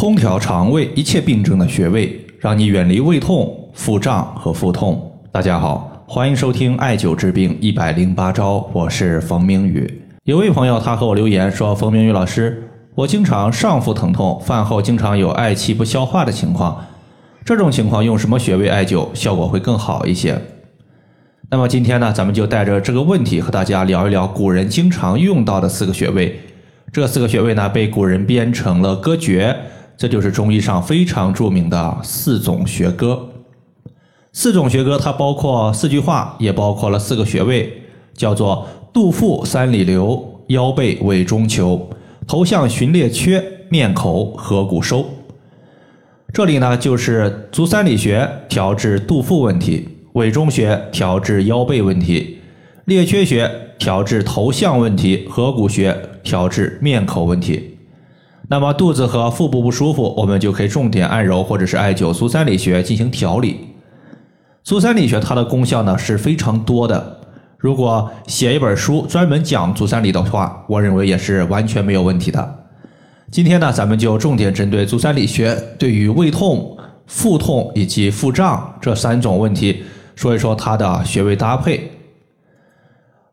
[0.00, 5.12] 空调肠胃一切病症的穴位，让你远离胃痛、腹胀和腹痛。
[5.30, 10.02] 大家好，欢迎收听艾灸治病一百零八招，我是冯明宇。
[10.24, 16.82] 有位朋友他和我留言说：“冯明宇老师，我经常上腹疼痛，饭后经常有嗳气不消化的情况，
[17.44, 20.40] 这种情况用什么穴位艾灸效果会更好一些？”
[21.52, 26.40] 那么今天呢，咱们就带着这个问题和大家聊一聊古人经常用到的四个穴位。
[26.90, 29.54] 这四个穴位呢，被古人编成了歌诀，
[30.00, 33.28] 这就是中医上非常著名的四种学歌。
[34.32, 37.70] 四种学歌它包括四句话，也包括了四个穴位，
[38.14, 41.90] 叫做肚腹三里留，腰背委中求，
[42.26, 45.04] 头项循列缺，面口合谷收。
[46.32, 49.86] 这里呢，就是足三里穴调治肚腹问题。
[50.14, 52.38] 委中穴调治腰背问题，
[52.86, 57.76] 列缺穴调治头项问题，合谷穴调治面口问题。
[58.50, 63.60] 那么肚子和腹部不舒服，我们就可以重点按揉或者是艾灸足三里穴进行调理。
[64.64, 67.20] 足三里穴它的功效呢是非常多的，
[67.56, 72.66] 如果写一本书专门讲足三里的话，我认为也是完全没有问题的。
[73.30, 79.84] 今天呢，咱们就重点针对足三里穴对于胃痛、腹痛以及腹胀这三种问题。
[80.16, 81.88] 说一说它的穴位搭配。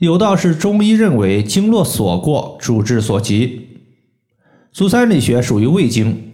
[0.00, 3.68] 有道是中医认为经络所过，主治所及。
[4.74, 6.32] 足三里穴属于胃经，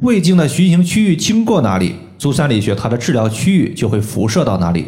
[0.00, 4.86] 胃经的循行区域经过哪里，足三里穴它的治疗区域就会辐射到哪里。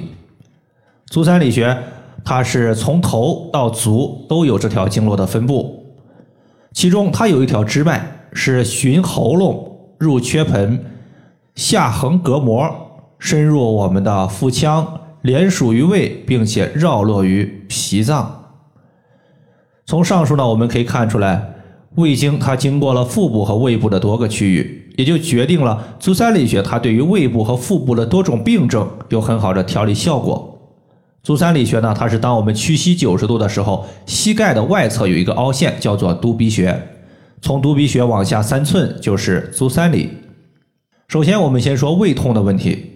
[1.07, 1.79] 足三里穴
[2.25, 5.95] 它是从头到足都有这条经络的分布，
[6.73, 10.85] 其中它有一条支脉是循喉咙入缺盆，
[11.55, 12.69] 下横膈膜。
[13.21, 18.57] 深入我们的腹腔，连属于胃，并且绕络于脾脏。
[19.87, 21.55] 从上述呢，我们可以看出来，
[21.99, 30.55] 胃经它经过了腹部和胃部的多个区域，也就决定了足三里穴它对于胃部和腹部的多种病症有很好的调理效果。
[31.25, 36.81] 足三里穴呢，它是当我们屈膝九十度的时候，膝盖的外侧有一个凹陷，叫做督鼻穴，
[37.43, 40.09] 从督鼻穴往下三寸就是足三里。
[41.09, 42.93] 首先，我们先说胃痛的问题。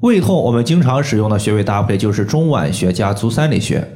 [0.00, 3.86] 胃痛，我们经常使用的穴位搭配就是中脘穴加足三里穴，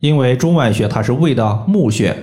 [0.00, 2.16] 因为中脘穴它是胃的募穴，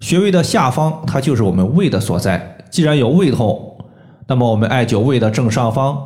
[0.00, 2.56] 穴位的下方它就是我们胃的所在。
[2.70, 3.78] 既然有胃痛，
[4.26, 5.96] 那么我们艾灸胃的正上方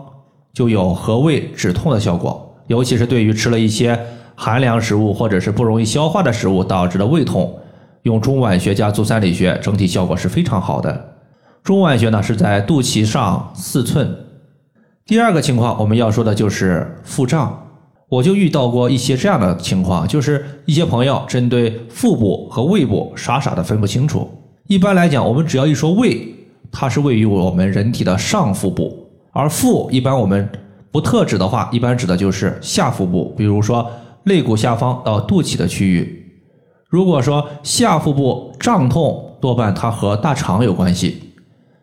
[0.53, 2.45] 就有和胃止痛的效果。
[2.67, 3.99] 尤其是对于吃了一些
[4.35, 7.59] 寒凉食物或者是不容易消化的食物导致的胃痛，
[8.03, 11.17] 用中脘穴加足三里穴，整体效果是非常好的。
[11.65, 14.15] 中脘穴呢是在肚脐上四寸。
[15.07, 17.68] 第二个情况，我们要说的就是腹胀。
[18.09, 24.29] 我就遇到过一些这样的情况，就是一些朋友针对腹部和胃部傻傻的分不清楚。
[24.67, 26.27] 一般来讲，我们只要一说胃，
[26.73, 30.49] 它是位于我们人体的上腹部，而腹一般我们
[30.91, 33.91] 不特指的话，一般指的就是下腹部，比如说
[34.25, 36.27] 肋骨下方到肚脐的区域。
[36.89, 41.23] 如果说下腹部胀痛，多半它和大肠有关系。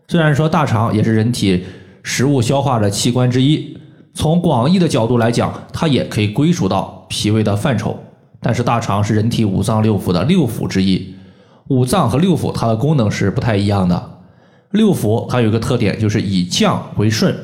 [0.07, 1.63] 虽然说大肠也是人体。
[2.07, 3.75] 食物消化的器官之一，
[4.15, 7.99] 从广义的角度来讲，它也可以归属到脾胃的范畴。
[8.39, 11.13] 但是大肠是人体五脏六腑的六腑之一，
[11.67, 14.11] 五脏和六腑它的功能是不太一样的。
[14.71, 17.35] 六腑它有一个特点，就是以降为顺。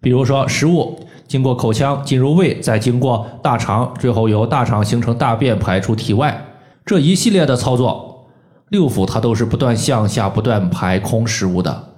[0.00, 6.46] 比如说，食物经过口腔进入胃，再经过大肠，最后由大肠形成大便排出体外，
[6.86, 8.28] 这一系列的操作，
[8.68, 11.93] 六腑它都是不断向下、不断排空食物的。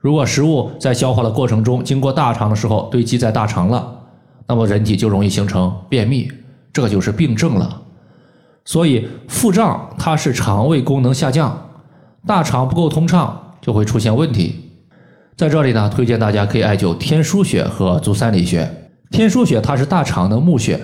[0.00, 4.00] 如果食物在消化的过程中经过大肠的时候堆积在大肠了，
[4.46, 6.26] 那么人体就容易形成便秘，
[6.72, 7.82] 这就是病症了。
[8.64, 11.68] 所以腹胀它是肠胃功能下降，
[12.26, 14.70] 大肠不够通畅就会出现问题。
[15.36, 18.70] 在这里呢，推荐大家可以艾灸天枢穴和足三里穴。
[19.10, 20.80] 天枢穴它是大肠的募穴，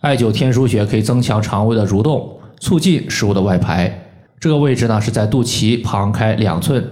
[0.00, 3.92] 艾灸天枢穴可以增强肠胃的蠕动，促进食物的外排。
[4.38, 6.88] 这个位置呢是在肚脐旁开两寸。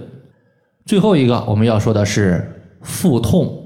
[0.89, 3.63] 最后一个我们要说的是腹痛，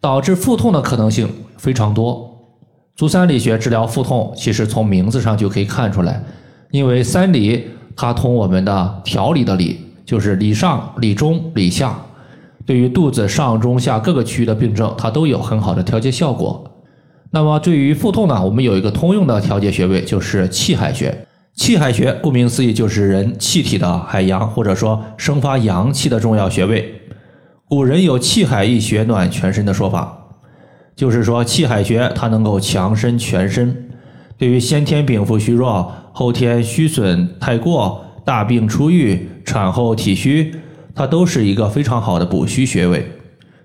[0.00, 1.28] 导致腹痛的可能性
[1.58, 2.28] 非常多。
[2.96, 6.20] 足三里穴治疗腹痛，其实从名字上就可以看出来，
[6.72, 11.96] 因为三里它通我们的调理的理，就是里上、里中、里下，
[12.66, 16.68] 对于肚子上中下各个区域的病症，它都有很好的调节效果。
[17.30, 21.28] 那么对于腹痛呢，我们有一个通用的调节穴位，就是气海穴。
[21.54, 27.02] 气海穴顾名思义就是人气体的海洋，或者说生发阳气的重要穴位。
[27.68, 30.18] 古人有“气海一穴暖全身”的说法，
[30.96, 33.90] 就是说气海穴它能够强身全身，
[34.36, 40.54] 对于先天禀赋虚弱、后天虚损太过、大病初愈、产后体虚、
[40.94, 43.06] 它都是一个非常好的补虚穴位，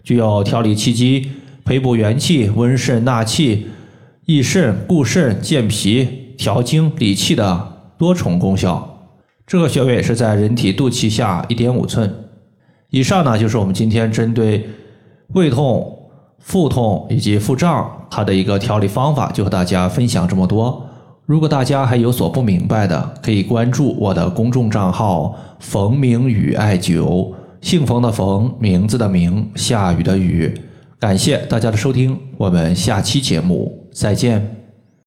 [0.04, 1.32] 具有调理气机、
[1.64, 3.68] 培补元气、温肾纳气、
[4.26, 9.10] 益肾固肾、健脾、调经理气的多重功效。
[9.46, 12.14] 这个穴位是在人体肚脐下一点五寸。
[12.90, 14.68] 以上呢就是我们今天针对
[15.34, 15.98] 胃痛、
[16.40, 20.84] 腹痛以及腹胀它的一个调理方法，就和大家分享这么多。
[21.26, 30.54] 如果大家还有所不明白的，可以关注我的公众账号“冯明宇艾灸”，姓冯的冯，名字的名，下雨的雨。
[31.00, 34.67] 感谢大家的收听，我们下期节目再见。